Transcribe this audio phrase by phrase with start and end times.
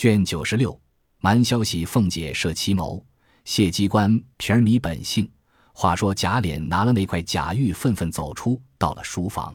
[0.00, 0.80] 卷九十六，
[1.18, 3.04] 瞒消息，凤姐设奇谋，
[3.44, 5.30] 谢机关皮儿迷本性。
[5.74, 9.54] 话说贾琏拿了那块假玉，愤愤走出，到了书房。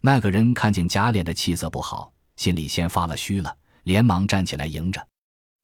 [0.00, 5.06] 那个人看见贾琏的气色不好，心里先发了虚了，连忙站起来迎着。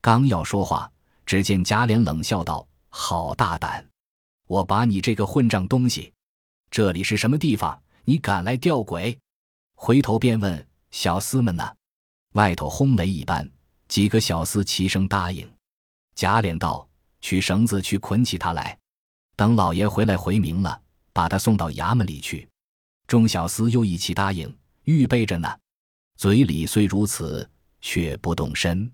[0.02, 0.92] 刚要说话，
[1.24, 3.82] 只见贾琏冷笑道：“好大胆！
[4.46, 6.12] 我把你这个混账东西！
[6.70, 7.82] 这里是什么地方？
[8.04, 9.18] 你敢来吊鬼？”
[9.76, 11.66] 回头便问：“小厮们呢？”
[12.36, 13.50] 外头轰雷一般，
[13.90, 15.46] 几个小厮齐声答应。
[16.14, 16.88] 贾琏道
[17.20, 18.78] ：“取绳子去捆起他来，
[19.34, 20.80] 等老爷回来回明了，
[21.12, 22.48] 把他送到衙门里去。”
[23.08, 25.52] 众小厮又一起答应，预备着呢。
[26.16, 28.88] 嘴里虽如此，却不动身。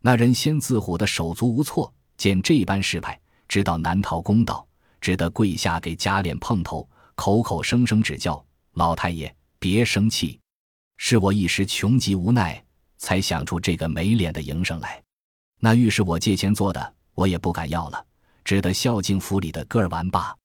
[0.00, 4.66] 那人先自唬得手足无措，见这般事派，知道难逃公道，
[5.02, 10.40] 只得跪下给贾琏碰头，口口声声指教：“老太爷别生气，
[10.96, 12.64] 是我一时穷急无奈。”
[13.00, 15.02] 才想出这个没脸的营生来，
[15.58, 18.06] 那玉是我借钱做的，我也不敢要了，
[18.44, 20.36] 只得孝敬府里的哥儿玩罢。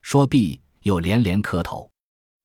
[0.00, 1.88] 说毕，又连连磕头。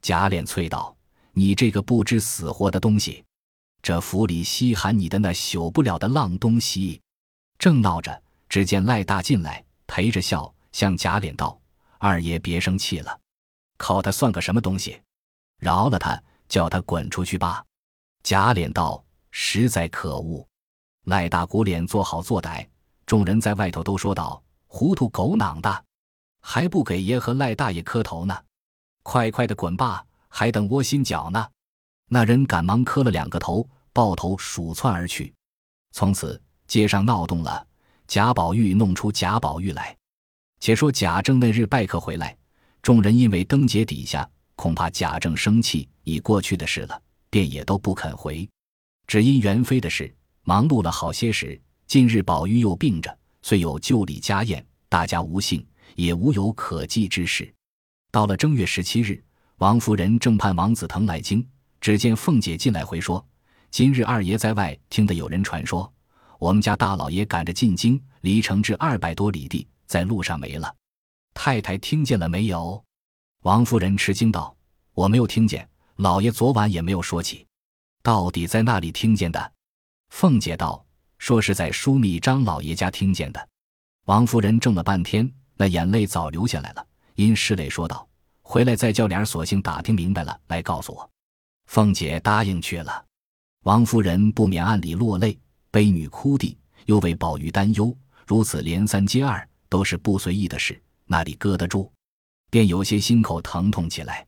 [0.02, 0.95] 贾琏催道
[1.31, 3.23] ：“你这个不知死活的东西，
[3.81, 7.02] 这府里稀罕你的那朽不了的浪东西！”
[7.58, 11.58] 正闹着，只见赖大进来，陪着笑，向贾琏道
[12.00, 13.17] ：“二爷别生气了，
[13.77, 15.02] 靠他算个什么东西？
[15.59, 17.64] 饶了他，叫他滚出去吧。”
[18.23, 19.03] 贾琏道。
[19.36, 20.48] 实在可恶！
[21.06, 22.66] 赖大鼓脸做好做歹，
[23.08, 25.86] 众人在外头都说道：“糊涂狗囊的，
[26.39, 28.39] 还不给爷和赖大爷磕头呢！
[29.02, 31.50] 快快的滚吧，还等窝心脚呢！”
[32.09, 35.34] 那人赶忙磕了两个头，抱头鼠窜而去。
[35.92, 37.66] 从此街上闹动了，
[38.06, 39.98] 贾宝玉弄出贾宝玉来。
[40.59, 42.38] 且说贾政那日拜客回来，
[42.84, 48.48] 众人因为灯节底下，恐怕贾政生气，已过去的事了，便也都不肯回。
[49.08, 57.54] 只因元妃的事忙碌了好些时，近日宝玉又病着，虽有旧礼家宴，大家无幸，也无有可祭之事。
[58.12, 59.23] 到了正月十七日，
[59.58, 61.45] 王夫人正盼王子腾来京，
[61.80, 63.26] 只见凤姐进来回说
[63.72, 65.92] ：“今日二爷在外听得有人传说，
[66.39, 70.73] 我们家大老爷赶着进京，离城至二百多里地，在路上没了。
[71.33, 72.83] 太太听见了没有？”
[73.44, 74.56] 王夫人吃惊道
[74.94, 75.67] ：“我没有听见，
[75.98, 77.45] 老爷昨晚也没有说起。”
[78.03, 79.53] 到底在那里听见的？
[80.09, 80.86] 凤姐道
[81.17, 83.49] ：“说是在枢密张老爷家听见的。”
[84.05, 88.05] 王夫人怔了半天，那眼泪早流下来了，因拭泪说道
[88.43, 91.09] ：“回来再叫俩索性打听明白了来告诉我。”
[91.67, 93.05] 凤姐答应去了。
[93.64, 95.39] 王夫人不免暗里落泪，
[95.71, 97.95] 悲女哭地，又为宝玉担忧，
[98.27, 101.89] 如此连三接二，都是不随意的事，哪里搁得住？
[102.52, 104.27] 便有些心口疼痛起来。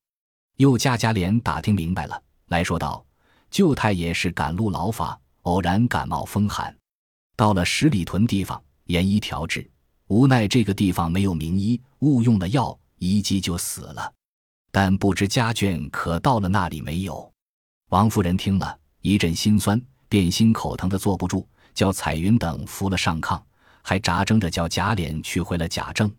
[0.56, 3.06] 又家家连打听明白了，来说道。
[3.50, 6.76] 舅太爷是赶路劳乏，偶然感冒风寒，
[7.36, 9.70] 到了十里屯地方，研医调治，
[10.08, 14.14] 无奈这个地方没有名医，误用了药，一击就死了。
[14.72, 17.32] 但不知家眷可到了那里没有？
[17.90, 23.42] 王夫人听了一阵心酸，便心口疼的坐不住，叫彩云等扶了上炕，
[23.82, 26.14] 还扎挣着叫贾琏去回了贾政，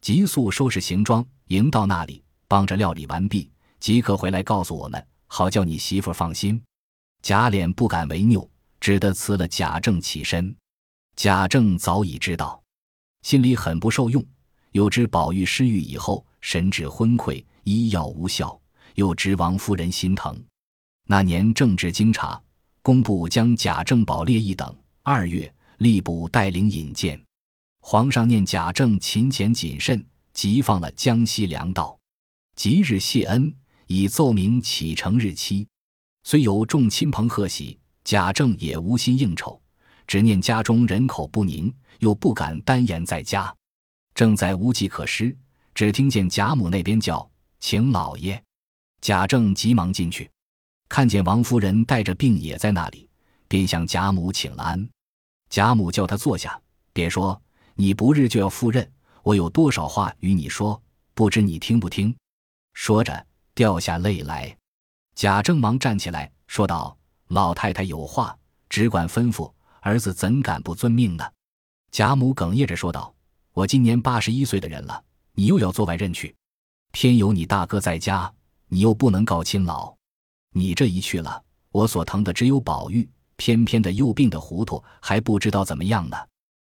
[0.00, 5.04] 急速收拾行装，迎到那里，帮着料理完毕，即刻回来告诉我们。
[5.28, 6.60] 好叫你媳妇放心，
[7.22, 8.48] 贾琏不敢违拗，
[8.80, 10.54] 只得辞了贾政起身。
[11.14, 12.60] 贾政早已知道，
[13.22, 14.24] 心里很不受用。
[14.72, 18.60] 又知宝玉失愈以后神志昏聩，医药无效，
[18.94, 20.38] 又知王夫人心疼。
[21.06, 22.40] 那年正值京察，
[22.82, 24.74] 工部将贾政保列一等。
[25.02, 27.18] 二月，吏部带领引荐，
[27.80, 31.98] 皇上念贾政勤俭谨慎，即放了江西粮道。
[32.54, 33.52] 即日谢恩。
[33.88, 35.66] 已奏明启程日期，
[36.22, 39.58] 虽有众亲朋贺喜，贾政也无心应酬，
[40.06, 43.52] 只念家中人口不宁，又不敢单言在家，
[44.14, 45.34] 正在无计可施，
[45.74, 47.28] 只听见贾母那边叫
[47.60, 48.40] 请老爷，
[49.00, 50.30] 贾政急忙进去，
[50.90, 53.08] 看见王夫人带着病也在那里，
[53.48, 54.86] 便向贾母请了安。
[55.48, 56.60] 贾母叫他坐下，
[56.92, 57.40] 别说
[57.74, 58.86] 你不日就要赴任，
[59.22, 60.78] 我有多少话与你说，
[61.14, 62.14] 不知你听不听？
[62.74, 63.27] 说着。
[63.58, 64.56] 掉下泪来，
[65.16, 66.96] 贾政忙站起来说道
[67.26, 68.38] ：“老太太有话，
[68.68, 71.28] 只管吩咐，儿子怎敢不遵命呢？”
[71.90, 73.12] 贾母哽咽着说道
[73.54, 75.02] ：“我今年八十一岁的人了，
[75.32, 76.32] 你又要做外任去，
[76.92, 78.32] 偏有你大哥在家，
[78.68, 79.92] 你又不能告亲老。
[80.52, 86.16] 你这一去了，我所疼的只有宝玉，偏偏的又病得糊涂，还不知道怎么样呢。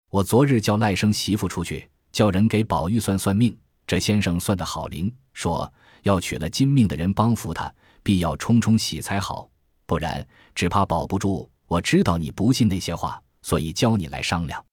[0.09, 3.57] 我昨日叫赖生媳妇出去，叫人给宝玉算算命，
[3.87, 9.49] 这先生算得好灵，说。”要娶了金命的人帮扶他，必要冲冲喜才好，
[9.85, 11.49] 不然只怕保不住。
[11.67, 14.63] 我知道你不信那些话，所以叫你来商量。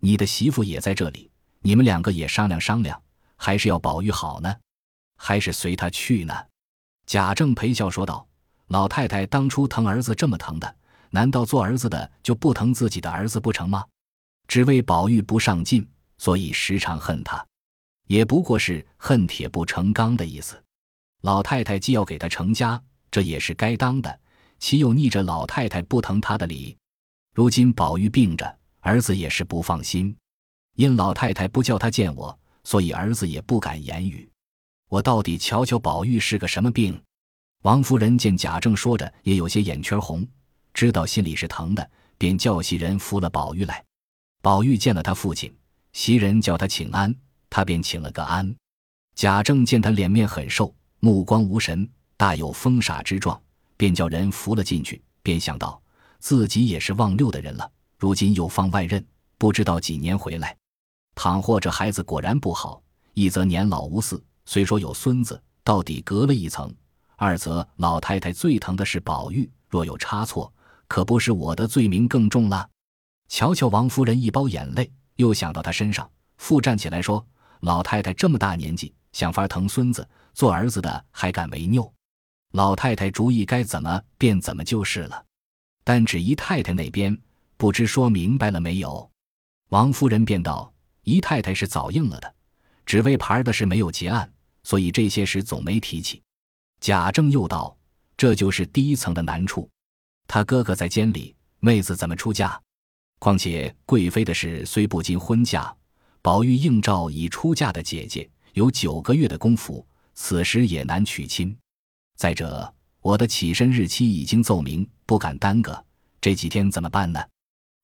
[0.00, 1.30] 你的媳妇也在这里，
[1.60, 3.00] 你们两个也商量商量，
[3.36, 4.54] 还是要宝玉好呢，
[5.16, 6.34] 还是随他去呢？”
[7.06, 8.26] 贾政陪笑说道
[8.68, 10.76] ：“老太太当初疼儿子这么疼的，
[11.10, 13.84] 难道做儿子的就不疼自己的儿子不成吗？
[14.48, 15.86] 只为宝玉不上进，
[16.18, 17.46] 所以时常恨他，
[18.06, 20.60] 也不过是恨铁不成钢的意思。
[21.22, 24.20] 老太太既要给他成家，这也是该当的，
[24.58, 26.76] 岂有逆着老太太不疼他的理？
[27.34, 30.16] 如今宝玉病着，儿子也是不放心，
[30.76, 34.28] 因老太太不叫他见我，所以儿子也不敢言语。
[34.88, 37.00] 我到底瞧瞧宝玉是个什么病？”
[37.62, 40.26] 王夫人见贾政说着，也有些眼圈红，
[40.72, 43.84] 知道心里是疼的，便叫袭人扶了宝玉来。
[44.40, 45.54] 宝玉见了他父亲，
[45.92, 47.14] 袭人叫他请安，
[47.50, 48.56] 他便请了个安。
[49.14, 53.40] 贾政见他脸面很瘦，目光无神，大有疯傻之状，
[53.76, 55.02] 便叫人扶了进去。
[55.22, 55.80] 便想到
[56.18, 59.04] 自己也是望六的人了，如今又放外任，
[59.38, 60.56] 不知道几年回来。
[61.14, 62.82] 倘或这孩子果然不好，
[63.14, 66.70] 一则年老无嗣，虽说有孙子，到底隔了一层；
[67.16, 70.52] 二则老太太最疼的是宝玉，若有差错，
[70.86, 72.68] 可不是我的罪名更重了。
[73.28, 77.24] 瞧瞧王夫人一包眼泪，又想到他身上，复站起来说
[77.60, 80.06] ：“老太太这么大年纪，想法疼孙子，
[80.40, 81.92] 做儿子的还敢违拗？
[82.52, 85.26] 老太太主意该怎么便怎么就是了。
[85.84, 87.14] 但只姨太太那边，
[87.58, 89.10] 不知说明白了没有？”
[89.68, 90.72] 王夫人便道
[91.04, 92.34] ：“姨太太是早应了的，
[92.86, 94.32] 只为牌的事没有结案，
[94.62, 96.22] 所以这些事总没提起。”
[96.80, 97.76] 贾政又道
[98.16, 99.68] ：“这就是第一层的难处，
[100.26, 102.58] 他哥哥在监里，妹子怎么出嫁？”
[103.20, 105.76] 况且贵妃的事虽不经婚嫁，
[106.22, 111.56] 宝玉应召已出嫁的姐姐，有九个月的功夫，此时也难娶亲。
[112.16, 115.84] 再者，我的起身日期已经奏明，不敢耽搁。
[116.20, 117.20] 这几天怎么办呢？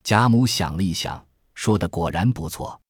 [0.05, 1.25] 贾母想了一想，
[1.55, 2.81] 说的果然不错。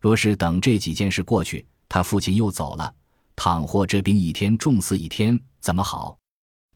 [0.00, 2.94] 若是等这几件事过去，他父亲又走了，
[3.34, 6.16] 倘或这病一天重似一天，怎么好？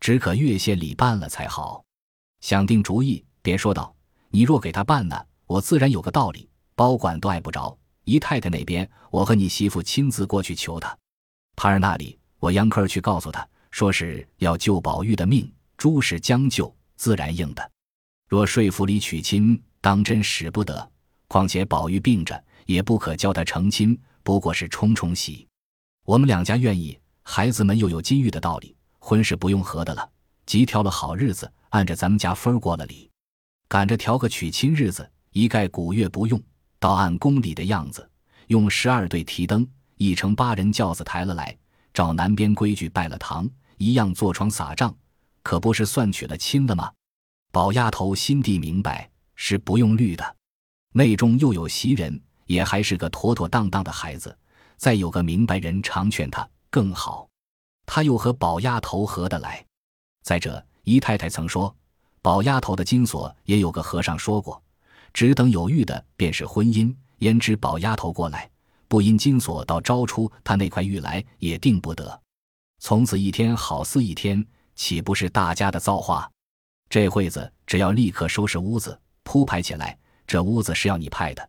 [0.01, 1.85] 只可月谢礼办了才好。
[2.41, 3.95] 想定主意，便说道。
[4.31, 7.77] 你若给他办呢，我自然有个道理，包管都碍不着。
[8.05, 10.97] 姨太太那边，我和你媳妇亲自过去求他。
[11.61, 17.71] 他儿那里，我央克去告诉他，说是要救宝玉的命，诸事将就，自然应的。
[18.29, 20.89] 若说服里娶亲，当真使不得。
[21.27, 25.49] 况且宝玉病着，也不可叫他成亲，不过是冲冲喜。
[26.05, 30.09] 我们两家愿意，孩子们又有金玉的道理，婚事不用合的了，
[30.47, 33.11] 即挑了好日子，按着咱们家分过了礼。
[33.67, 36.41] 赶着调个娶亲日子，一概古月不用，
[36.79, 38.09] 倒按宫里的样子，
[38.47, 41.55] 用十二对提灯，一乘八人轿子抬了来，
[41.93, 44.95] 照南边规矩拜了堂，一样坐床撒帐，
[45.43, 46.91] 可不是算娶了亲了吗？
[47.51, 50.37] 宝丫头心地明白，是不用虑的。
[50.93, 54.37] 内中又有袭人，也还是个妥妥当当的孩子，
[54.77, 57.29] 再有个明白人常劝他更好。
[57.85, 59.65] 他又和宝丫头合得来。
[60.23, 61.75] 再者，姨太太曾说。
[62.21, 64.63] 宝丫头的金锁也有个和尚说过，
[65.13, 68.51] 只等有玉的便是婚姻，焉知宝丫头过来，
[68.89, 72.21] 不因金锁到招出他那块玉来也定不得。
[72.81, 74.45] 从此一天好似一天，
[74.75, 76.29] 岂不是大家的造化？
[76.89, 79.97] 这会子只要立刻收拾屋子铺排起来，
[80.27, 81.49] 这屋子是要你派的，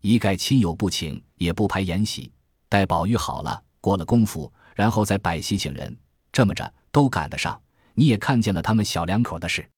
[0.00, 2.32] 一概亲友不请，也不排筵席，
[2.68, 5.96] 待宝玉好了，过了功夫，然后再摆席请人，
[6.32, 7.60] 这么着都赶得上。
[7.94, 9.68] 你也看见了他们小两口的事。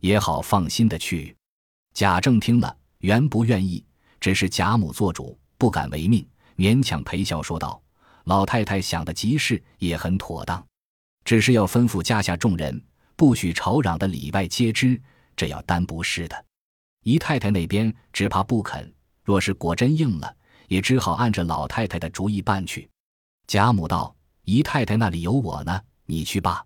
[0.00, 1.34] 也好放心的去。
[1.94, 3.84] 贾政听了，原不愿意，
[4.20, 7.80] 只是贾母做主，不敢违命，勉强陪笑说道
[8.24, 10.64] ：“老太太想的极是，也很妥当，
[11.24, 12.82] 只是要吩咐家下众人，
[13.16, 15.00] 不许吵嚷的里外皆知，
[15.36, 16.44] 这要担不是的。
[17.02, 18.92] 姨太太那边只怕不肯，
[19.24, 20.36] 若是果真应了，
[20.68, 22.88] 也只好按着老太太的主意办去。”
[23.46, 26.64] 贾母道：“姨太太那里有我呢，你去罢。”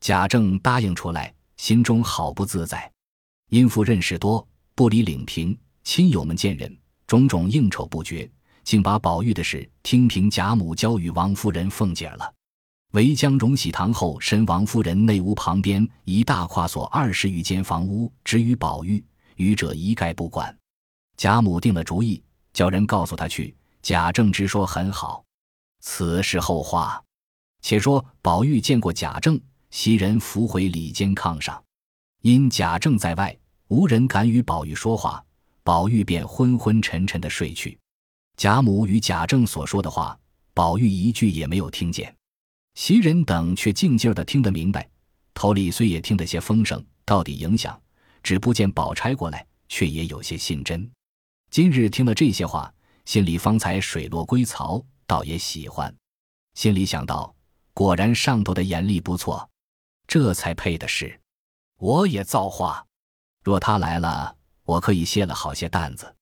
[0.00, 1.34] 贾政答应出来。
[1.58, 2.88] 心中好不自在，
[3.48, 6.72] 因父认识多，不理领平，亲友们见人，
[7.04, 8.30] 种种应酬不绝，
[8.68, 12.34] 竟把宝玉的事听凭贾母交与王夫人凤姐了。
[12.92, 19.02] 唯将荣禧堂后身王夫人内屋旁边一大跨所二十余间房屋指与宝玉，
[19.36, 20.54] 余者一概不管。
[21.16, 22.22] 贾母定了主意，
[22.52, 23.56] 叫人告诉他去。
[23.80, 25.24] 贾政直说很好，
[25.80, 27.02] 此事后话。
[27.62, 29.40] 且说宝玉见过贾政。
[29.70, 31.64] 袭人扶回里间炕上，
[32.20, 33.34] 因贾政在外，
[33.68, 35.24] 无人敢与宝玉说话，
[35.62, 37.78] 宝玉便昏昏沉沉的睡去。
[38.38, 40.16] 贾母与贾政所说的话，
[40.54, 42.14] 宝玉一句也没有听见。
[42.76, 44.88] 袭人等却静静的听得明白，
[45.34, 47.76] 头里虽也听得些风声，到底影响，
[48.22, 50.88] 只不见宝钗过来，却也有些信真。
[51.50, 52.72] 今日听了这些话，
[53.06, 55.92] 心里方才水落归槽，倒也喜欢。
[56.54, 57.34] 心里想到，
[57.74, 59.50] 果然上头的眼力不错，
[60.06, 61.20] 这才配的是。
[61.78, 62.86] 我也造化，
[63.42, 66.14] 若他来了，我可以卸了好些担子。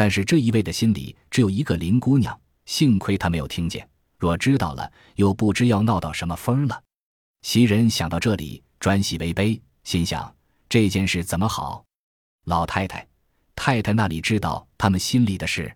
[0.00, 3.86] 但是这一位的心里只有一个林姑娘，幸亏他没有听见。
[4.16, 6.82] 若知道了，又不知要闹到什么风了。
[7.42, 10.34] 袭人想到这里，转喜为悲，心想
[10.70, 11.84] 这件事怎么好？
[12.46, 13.06] 老太太、
[13.54, 15.70] 太太那里知道他们心里的事，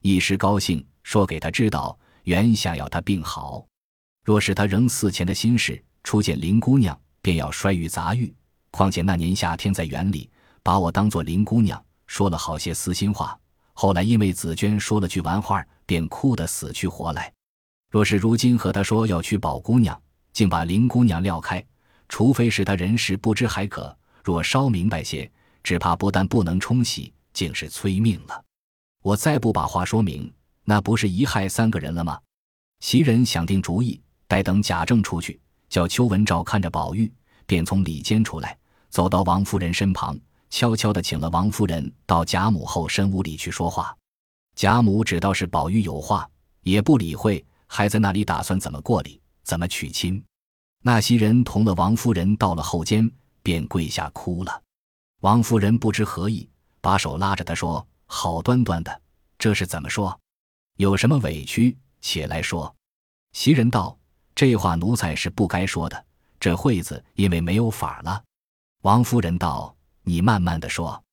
[0.00, 3.66] 一时高兴说给他知道，原想要他病好。
[4.24, 8.34] 若是他仍似前的心事，初见林姑娘便要摔玉砸玉。
[8.70, 10.30] 况且那年夏天在园里，
[10.62, 13.38] 把我当做林姑娘，说了好些私心话。
[13.80, 17.32] 后来因为紫娟说了句玩话，便哭得死去活来。
[17.88, 19.96] 若是如今和他说要娶宝姑娘，
[20.32, 21.64] 竟把林姑娘撂开，
[22.08, 25.30] 除非是他人事不知还可；若稍明白些，
[25.62, 28.44] 只怕不但不能冲喜，竟是催命了。
[29.00, 30.28] 我再不把话说明，
[30.64, 32.18] 那不是一害三个人了吗？
[32.80, 37.08] 袭人想定主意，待等贾政出去，叫邱文照看着宝玉，
[37.46, 38.58] 便从里间出来，
[38.90, 40.18] 走到王夫人身旁。
[40.50, 43.96] 悄悄地请了王夫人到贾母后身屋里去说话，
[44.54, 46.28] 贾母只道是宝玉有话，
[46.62, 50.22] 也不理会，还在那里打算怎么过礼，怎么娶亲。
[50.82, 53.10] 那袭人同了王夫人到了后间，
[53.42, 54.62] 便跪下哭了。
[55.20, 56.48] 王夫人不知何意，
[56.80, 59.02] 把手拉着她说：“好端端的，
[59.38, 60.18] 这是怎么说？
[60.76, 62.74] 有什么委屈，且来说。”
[63.32, 63.98] 袭人道
[64.34, 66.04] ：“这话奴才是不该说的。
[66.40, 68.22] 这会子因为没有法了。”
[68.82, 69.74] 王夫人道。
[70.08, 71.04] 你慢慢的说，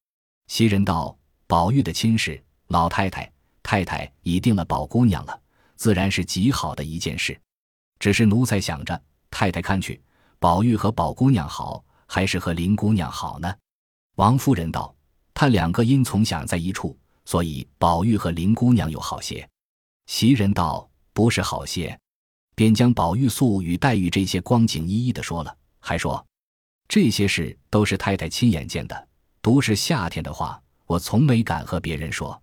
[0.47, 3.29] 袭人道：“宝玉的亲事，老太太、
[3.61, 5.37] 太太已定了宝姑娘了，
[5.75, 7.37] 自然是极好的一件事。
[7.99, 10.01] 只是奴才想着，太太看去，
[10.39, 13.53] 宝玉和宝姑娘好，还是和林姑娘好呢？”
[14.15, 14.95] 王夫人道
[15.35, 19.45] ：“他两个因从小在一处，所以宝玉和林姑娘有好些。”
[20.07, 21.99] 袭人道：“不是好些。”
[22.55, 26.25] 便将宝玉素与黛玉这些光景一一的说了，还说。
[26.87, 29.07] 这些事都是太太亲眼见的，
[29.41, 32.41] 独是夏天的话，我从没敢和别人说。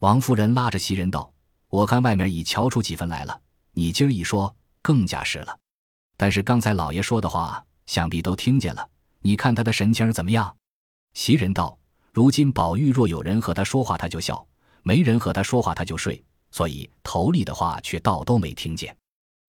[0.00, 1.32] 王夫人拉着袭人道
[1.70, 3.40] ：“我看外面已瞧出几分来了，
[3.72, 5.58] 你今儿一说，更加是了。
[6.16, 8.86] 但是刚才老爷说的话，想必都听见了。
[9.20, 10.54] 你看他的神情怎么样？”
[11.14, 11.78] 袭人道
[12.12, 14.36] ：“如今宝玉若有人和他说话，他就笑；
[14.82, 16.22] 没人和他说话，他就睡。
[16.50, 18.94] 所以头里的话却倒都没听见。”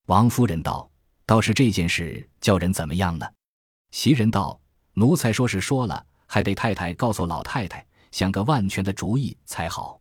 [0.08, 0.90] 王夫人道
[1.26, 3.28] ：“倒是这件事叫人怎么样呢？”
[3.92, 4.60] 袭人道
[4.94, 10.00] ：“奴才说是说了，还得太太告诉老太太，想个万全的主意才好。”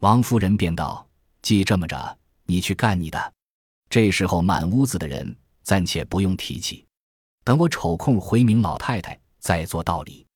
[0.00, 1.06] 王夫人便道
[1.42, 3.32] ：“既这么着，你去干你的。
[3.88, 6.86] 这时候满屋子的人，暂且不用提起，
[7.44, 10.26] 等我抽空回明老太太，再做道理。”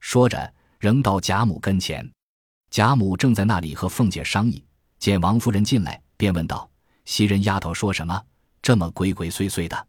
[0.00, 2.08] 说着，仍到贾母跟前。
[2.70, 4.64] 贾母正在那里和凤姐商议，
[4.98, 6.70] 见王夫人进来，便问道
[7.04, 8.22] ：“袭人丫头说什么？
[8.62, 9.86] 这么鬼鬼祟祟的？”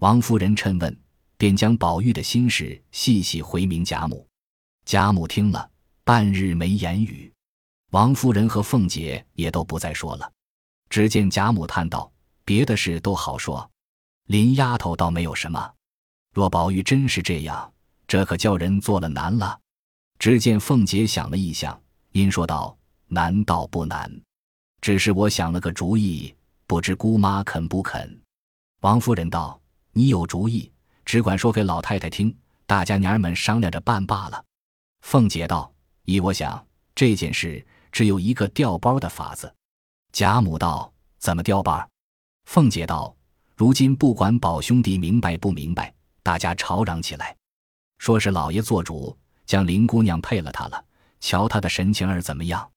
[0.00, 0.98] 王夫人嗔问。
[1.42, 4.24] 便将宝玉的心事细细回明贾母，
[4.84, 5.68] 贾母听了
[6.04, 7.32] 半日没言语，
[7.90, 10.32] 王夫人和凤姐也都不再说了。
[10.88, 12.12] 只见贾母叹道
[12.46, 13.68] ：“别的事都好说，
[14.28, 15.68] 林丫头倒没有什么。
[16.32, 17.72] 若宝玉真是这样，
[18.06, 19.58] 这可叫人做了难了。”
[20.20, 21.76] 只见凤姐想了一想，
[22.12, 22.78] 因说道
[23.10, 24.08] ：“难道不难？
[24.80, 26.32] 只是我想了个主意，
[26.68, 28.22] 不知姑妈肯不肯？”
[28.82, 30.70] 王夫人道：“你有主意。”
[31.04, 32.34] 只管说给老太太听，
[32.66, 34.44] 大家娘儿们商量着办罢了。
[35.02, 35.72] 凤姐道
[36.06, 39.52] ：“依我想，这件事只有一个调包的法子。”
[40.12, 41.88] 贾母道：“怎么调包？”
[42.46, 43.14] 凤姐道
[43.56, 45.92] ：“如今不管宝兄弟明白不明白，
[46.22, 47.36] 大家吵嚷起来，
[47.98, 50.84] 说是老爷做主，将林姑娘配了他了。
[51.20, 52.68] 瞧他的神情儿怎么样？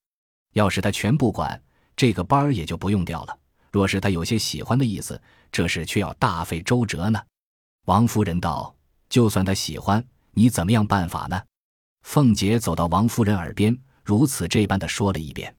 [0.53, 1.62] 要是他全不管，
[1.96, 3.38] 这个班儿也就不用调了。
[3.72, 7.22] 若是他有些喜欢的意思，这事却要大费周折呢。”
[7.86, 8.75] 王夫人道
[9.10, 11.39] ：“就算他喜欢，你怎么样办法呢？”
[12.01, 15.56] 凤姐走到王夫人耳边，如此这般的说了一遍。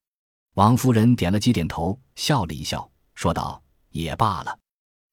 [0.55, 4.59] 王夫人点了几点头，笑了一笑，说道：“也罢了。”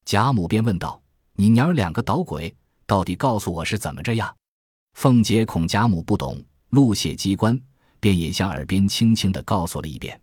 [0.04, 1.00] 贾母便问道
[1.34, 2.52] ：“你娘儿两个捣鬼，
[2.84, 4.34] 到底告诉我是怎么着呀？”
[4.94, 7.56] 凤姐恐贾母不懂，露泄机关，
[8.00, 10.20] 便也向耳边轻轻的告诉了一遍。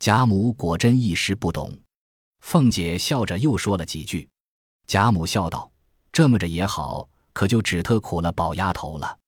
[0.00, 1.72] 贾母果真一时不懂，
[2.40, 4.28] 凤姐笑着又说了几句。
[4.88, 5.70] 贾母笑道。
[6.14, 9.18] 这么着也好，可就只特苦了宝丫头了。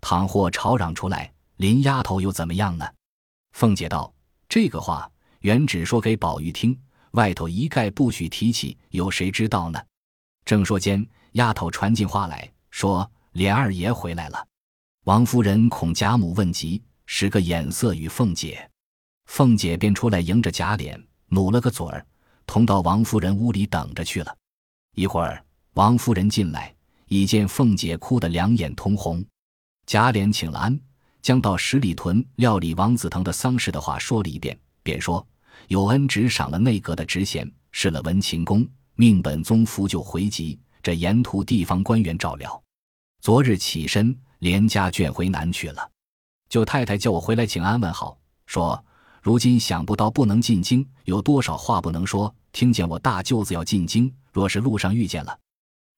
[0.00, 2.88] 倘或吵嚷出来，林丫头又怎么样呢？
[3.54, 4.14] 凤姐道
[4.48, 6.80] ：“这个话原只说给宝玉听，
[7.10, 9.80] 外头一概不许提起，有谁知道呢？”
[10.46, 14.46] 正说间，丫头传进话来说：“琏二爷回来了。”
[15.06, 18.70] 王夫人恐贾母问及，使个眼色与凤姐。
[19.26, 22.06] 凤姐便出来迎着贾琏，努了个嘴儿，
[22.46, 24.32] 同到王夫人屋里等着去了。
[24.94, 25.44] 一会儿，
[25.74, 26.74] 王夫人进来，
[27.06, 29.24] 已见凤姐哭得两眼通红。
[29.86, 30.78] 贾琏请了安，
[31.22, 35.24] 将到十里屯料理王子腾的丧事的话说了一遍，便说
[35.68, 42.62] 有恩只赏了内阁的职衔，试了文勤公，命本宗扶柩回籍，这沿途地方官员照料。
[43.20, 45.90] 昨日起身，连家眷回南去了。
[46.48, 48.84] 舅太太叫我回来请安问好，说。
[49.20, 52.32] 如今想不到不能进京，有多少话不能说。
[52.52, 55.38] 听见我大舅子要进京，若是路上遇见了，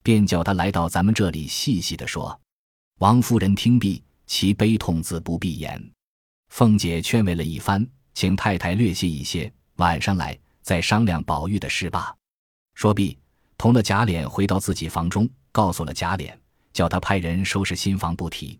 [0.02, 2.38] 便叫他来到咱们这里细细的说。
[2.98, 5.90] 王夫人听毕，其悲痛自不必言。
[6.48, 12.14] 凤姐劝慰了一番，请太太略歇一些，晚上来再商量宝玉的事罢。
[12.74, 13.18] 说毕，
[13.56, 16.32] 同了贾琏回到自己房中，告诉了贾琏，
[16.72, 18.58] 叫他派人收拾新房，不提。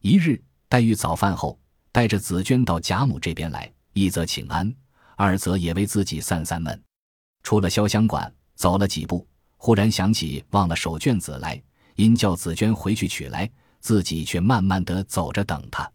[0.00, 1.58] 一日，黛玉早饭后，
[1.92, 3.70] 带着紫娟到贾母这边来。
[3.92, 4.74] 一则请安，
[5.16, 6.82] 二则也为自己散散闷。
[7.42, 9.26] 出了潇湘馆，走了几步，
[9.64, 11.58] 忽然想起忘了手绢子来，
[11.96, 15.90] 因叫紫娟回去取来，自己却慢慢的走着等他。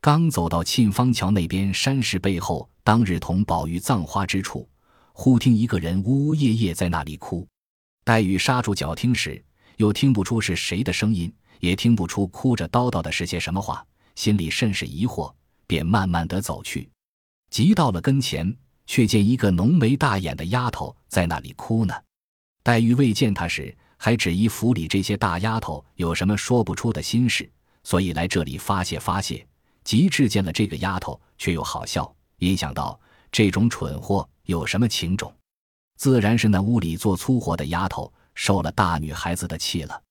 [0.00, 4.68] 刚走到沁芳桥那边山石背后，当日同宝玉葬花之处，
[5.12, 7.46] 忽听一个人呜呜咽咽在那里哭。
[8.02, 9.40] 黛玉刹住脚听时，
[9.76, 15.32] 又听不出是谁的声音，也听不出哭着叨叨的是些什么话，心里甚是疑惑，
[15.68, 16.90] 便慢慢的走去。
[17.48, 18.56] 急到了跟前，
[18.86, 21.94] 却见一个浓眉大眼的丫头在那里哭呢。
[22.64, 27.48] 黛玉未见她时，还只疑府里这些大丫头有什么说不出的心事，
[27.84, 29.46] 所以来这里发泄发泄。
[29.84, 32.98] 及至见了这个丫头，却又好笑，因想到
[33.30, 35.30] 这种蠢货有什么情种，
[35.98, 40.02] 自然是那屋里做粗活的丫头受了大女孩子的气了。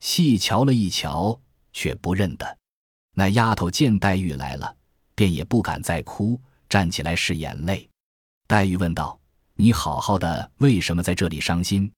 [0.00, 1.40] 细瞧了一瞧，
[1.72, 2.58] 却不认得。
[3.14, 4.76] 那丫头见黛玉来了，
[5.14, 6.38] 便也不敢再哭。
[6.68, 7.88] 站起来拭眼泪，
[8.46, 9.18] 黛玉问道
[9.56, 11.90] ：“你好好的，为什么在这里伤心？”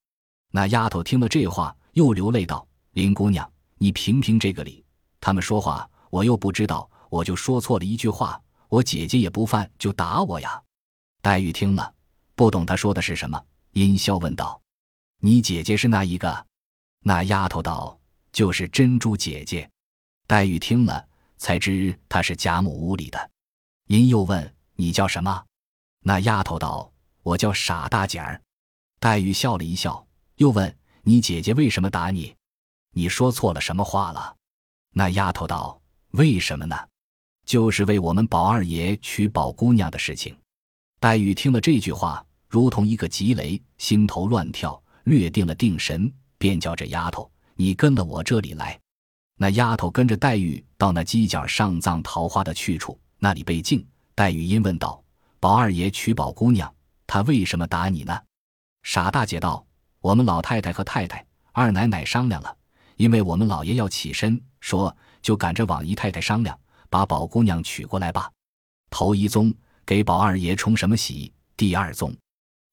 [0.52, 4.84] 那丫头听了这话，又流泪道：“林姑娘，你评评这个理。
[5.20, 10.62] 他们说话，我又不知道，我就说错了一句话，我姐姐也不犯，就打我呀。”
[11.22, 11.92] 黛玉听了，
[12.34, 13.42] 不懂他说的是什么，
[13.72, 14.60] 阴笑问道
[15.20, 16.46] ：“你姐姐是哪一个？”
[17.04, 17.98] 那丫头道
[18.32, 19.68] ：“就是珍珠姐姐。”
[20.28, 21.06] 黛玉听了，
[21.38, 23.30] 才知她是贾母屋里的，
[23.86, 24.52] 因又问。
[24.78, 25.42] 你叫什么？
[26.00, 26.92] 那丫头道
[27.26, 28.40] ：“我叫傻大姐儿。”
[29.00, 32.32] 黛玉笑了一笑，又问：“你姐姐为什么打你？
[32.92, 34.36] 你说错了什么话了？”
[34.94, 35.80] 那丫头道
[36.12, 36.76] ：“为什么呢？
[37.44, 40.36] 就是为我们宝二爷娶宝姑娘的事情。”
[41.00, 48.78] 黛玉听了这句话，如同一个急雷，心头乱跳，略定了定神，便叫这丫头：“你跟了我这里来。”
[49.36, 53.84] 那丫头跟着黛玉到那犄角上葬桃花的去处，那里被禁。
[54.14, 55.02] 黛玉因问道
[55.38, 56.72] ：“宝二爷娶宝姑娘，
[57.06, 58.18] 他为什么打你呢？”
[58.82, 59.66] 傻大姐道
[60.00, 62.56] ：“我们老太太和太太、二奶奶商量了，
[62.96, 68.30] 因为我们老爷要起身，说就赶着往姨太太商量，把宝姑娘娶过来吧。
[68.90, 69.52] 头一宗
[69.84, 71.32] 给宝二爷冲什么喜？
[71.56, 72.14] 第二宗……”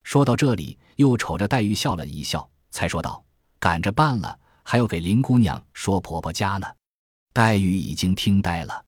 [0.04, 3.24] 说到这里，又瞅着黛玉笑了一笑，才说道
[3.60, 6.68] ：“赶着办了，还要给林姑娘说婆婆家呢。”
[7.34, 8.86] 黛玉已经听呆了，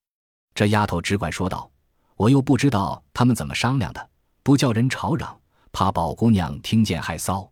[0.54, 1.72] 这丫头只管说道。
[2.18, 4.10] 我又不知道他们怎么商量的，
[4.46, 7.50] 不叫人吵嚷，怕宝姑娘听见害臊。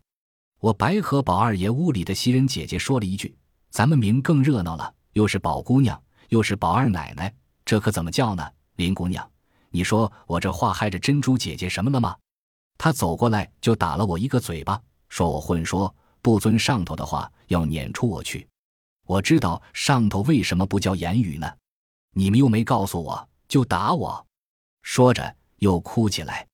[0.60, 3.36] 我白和宝二爷屋里的袭人姐姐说了一句
[3.68, 9.28] ：“咱们明更热闹了，又是宝姑娘，又是宝二奶奶，这可怎么叫呢？”林姑娘，
[9.70, 12.14] 你说我这话害着珍珠姐姐什么了吗？
[12.78, 18.46] 她走过来就打了我一个嘴巴，说我混说，不遵上头的话，要撵出我去。
[19.04, 21.52] 我知道上头为什么不叫言语呢？
[22.12, 24.24] 你们又没告诉我，就打我。
[24.82, 26.46] 说着，又哭起来。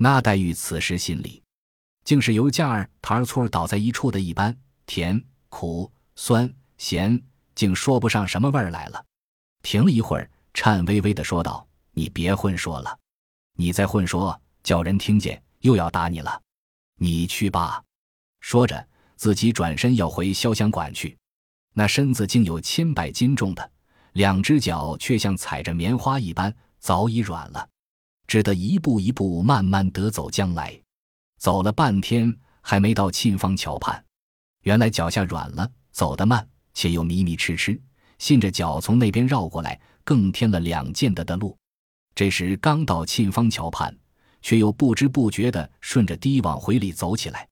[0.00, 1.42] 那黛玉此时心里，
[2.04, 4.56] 竟是由架儿、糖儿、醋儿倒在一处的一般，
[4.86, 7.20] 甜、苦、酸、咸，
[7.56, 9.04] 竟说不上什么味儿来了。
[9.62, 12.96] 停了一会儿，颤巍巍的说道：“你别混说了，
[13.56, 16.40] 你再混说，叫人听见，又要打你了。
[16.96, 17.82] 你去吧。”
[18.40, 21.18] 说着，自己转身要回潇湘馆去。
[21.74, 23.70] 那身子竟有千百斤重的，
[24.12, 26.54] 两只脚却像踩着棉花一般。
[26.78, 27.68] 早已软了，
[28.28, 30.80] 只得一步一步慢慢得走将来。
[31.38, 34.04] 走了半天，还没到沁芳桥畔。
[34.62, 37.80] 原来脚下软了，走得慢，且又迷迷痴痴，
[38.18, 41.56] 信着脚从那边绕过来，更添了两见的的路。
[42.14, 43.96] 这时刚到沁芳桥畔，
[44.42, 47.48] 却又不知不觉地顺着堤往回里走起来。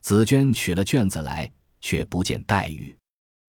[0.00, 2.96] 紫娟取了卷子来，却不见黛玉。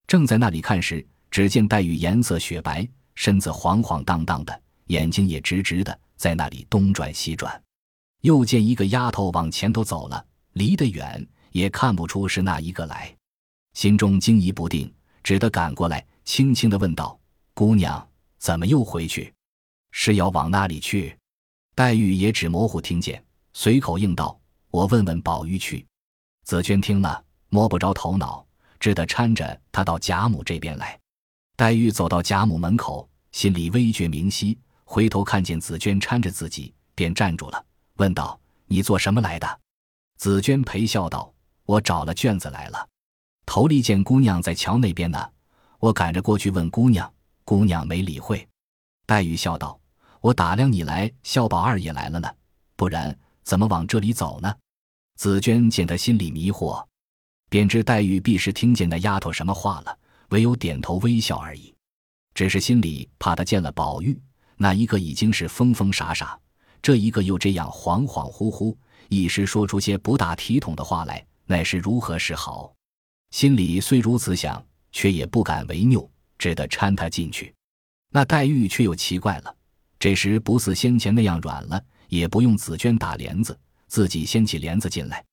[0.07, 4.61] 正在那里看时，只见黛玉颜色雪白，身子晃晃荡荡的。
[4.88, 7.62] 眼睛也直直的在那里东转西转。
[8.21, 13.15] 又见一个丫头往前头走了，离得远也看不出是那一个来，
[13.73, 14.91] 心中惊疑不定，
[15.23, 17.19] 只得赶过来，轻轻的问道
[17.54, 18.08] ：“姑娘，
[18.39, 19.32] 怎么又回去？
[19.91, 21.15] 是要往那里去？”
[21.75, 23.23] 黛玉也只模糊听见，
[23.54, 24.39] 随口应道
[24.71, 25.86] ：“我问问宝玉去。”
[26.45, 28.45] 紫娟听了，摸不着头脑，
[28.80, 30.99] 只得搀着她到贾母这边来。
[31.56, 39.60] 黛玉走到贾母门口，心里微觉明晰，回头看见紫娟搀着自己，便站住了，问道：“你做什么来的？”
[40.17, 41.34] 紫娟陪笑道
[41.65, 42.88] ：“我找了卷子来了。
[43.45, 45.30] 头里见姑娘在桥那边呢，
[45.80, 47.12] 我赶着过去问姑娘，
[47.43, 48.48] 姑娘没理会。”
[49.06, 49.80] 黛玉笑道
[50.21, 52.30] ：“我打量你来，孝宝二爷来了呢，
[52.76, 54.56] 不然怎么往这里走呢？”
[55.17, 56.86] 紫娟见他心里迷惑，
[57.50, 59.98] 便知黛玉必是听见那丫头什么话了，
[60.30, 61.74] 唯有点头微笑而已。
[62.34, 64.19] 只是心里怕她见了宝玉，
[64.58, 66.39] 那一个已经是疯疯傻傻，
[66.82, 68.76] 这一个又这样恍恍惚惚，
[69.10, 72.74] 一时说出些不大体统的话来，乃是如何是好？
[73.32, 77.54] 心里虽如此想，却也不敢违拗，只得搀他进去。
[78.12, 79.56] 那黛玉却又奇怪了，
[80.00, 83.58] 这时不似先前那样软了，也不用紫娟打帘子。
[83.88, 85.24] 自己掀起帘子进来，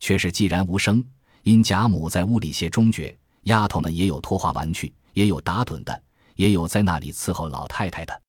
[0.00, 1.04] 却是寂然无声。
[1.42, 6.02] 因贾母在屋里歇中觉，丫头们也有拖花玩具，也有打盹的，
[6.36, 8.21] 也有在那里伺候老太太的。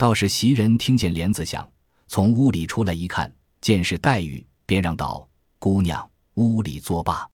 [0.00, 1.70] 倒是袭人听见帘子响，
[2.08, 5.28] 从屋里出来一看，见是黛玉，便让道
[5.60, 7.28] ：“姑娘，屋里作罢。”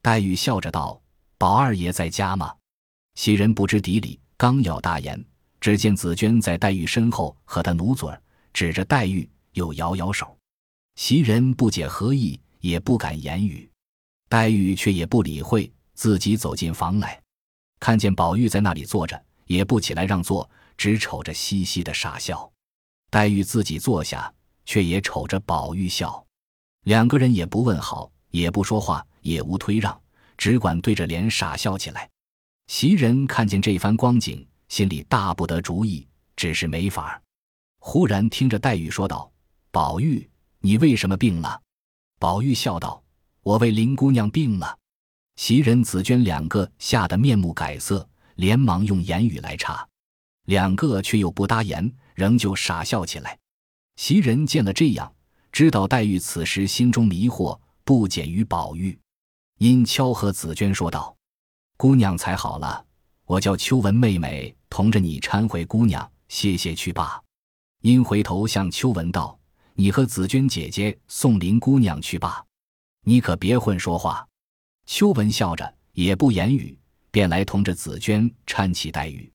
[0.00, 1.02] 黛玉笑着道
[1.36, 2.54] ：“宝二爷在家吗？”
[3.18, 5.20] 袭人不知底里，刚要答言，
[5.60, 8.22] 只见紫娟在黛玉身后和她努嘴儿，
[8.52, 10.38] 指着黛玉又摇摇手。
[10.94, 13.68] 袭人不解何意，也不敢言语。
[14.28, 17.20] 黛玉却也不理会，自己走进房来，
[17.80, 22.50] 看见宝玉在那里坐着，也不起来让座，只瞅着嘻嘻的傻笑。
[23.10, 24.32] 黛玉自己坐下，
[24.64, 26.24] 却也瞅着宝玉笑。
[26.84, 29.98] 两个人也不问好，也不说话，也无推让，
[30.36, 32.10] 只管对着脸傻笑起来。
[32.66, 37.22] 袭人看见这番光景，心里大不得主意，只是没法儿
[37.78, 39.30] 忽然听着黛玉说道
[39.70, 40.28] ：“宝玉。”
[40.60, 41.60] 你为什么病了？
[42.18, 43.04] 宝玉笑道
[43.44, 44.78] ：“我为林姑娘病了。”
[45.36, 49.86] 袭人、紫娟两个吓得面目改色，连忙用言语来插，
[50.44, 53.38] 两个却又不答言，仍旧傻笑起来。
[53.96, 55.12] 袭人见了这样，
[55.52, 58.98] 知道黛玉此时心中迷惑不减于宝玉，
[59.58, 61.16] 因悄和紫娟说道
[61.76, 62.84] ：“姑娘才好了，
[63.24, 67.20] 我叫秋文妹妹同着你搀回姑娘歇歇去罢。”
[67.82, 69.38] 因回头向秋文道。
[69.76, 72.40] 你和紫娟姐姐送林姑娘去罢，
[73.02, 74.24] 你可别混说话。
[74.86, 76.78] 秋文笑着，也不言语，
[77.10, 79.28] 便来同着紫娟搀起黛玉。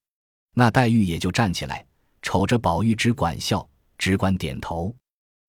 [0.54, 1.84] 那黛玉也就站起来，
[2.22, 4.94] 瞅着宝玉，只管笑，只管点头。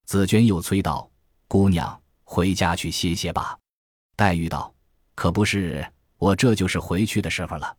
[0.05, 1.09] 紫娟又催道
[1.47, 3.57] ：“姑娘，回家去歇歇吧。”
[4.15, 4.73] 黛玉道
[5.15, 5.85] ：“可不是，
[6.17, 7.75] 我这就是回去的时候了。”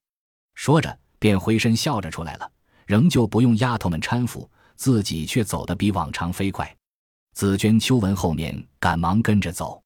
[0.55, 2.51] 说着，便回身笑着出来了，
[2.87, 6.75] 仍旧不用丫头们搀扶，自己却走得比往常飞快。
[7.35, 9.83] 紫娟、秋文后面赶忙跟着走，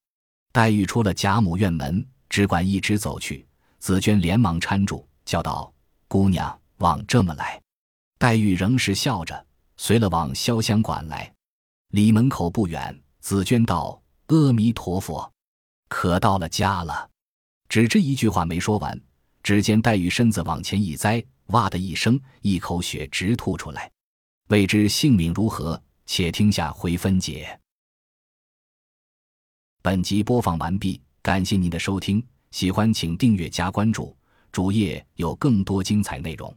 [0.52, 3.46] 黛玉出了贾母院门，只管一直走去。
[3.78, 5.72] 紫娟连忙搀住，叫道
[6.08, 7.60] ：“姑娘，往这么来。”
[8.18, 11.32] 黛玉仍是笑着，随了往潇湘馆来。
[11.90, 15.32] 离门口不远，紫娟道：“阿弥陀佛，
[15.88, 17.08] 可到了家了。”
[17.68, 19.00] 只这一句话没说完，
[19.42, 23.90] 只见黛玉身子往前一栽，哇的一声，一口血直吐出来，
[24.48, 25.80] 未知性命如何。
[26.08, 27.58] 且听下回分解。
[29.82, 34.16] 本集播放完毕，感谢您的收听，喜欢请订阅加关注，
[34.52, 36.56] 主页有更多精彩内容。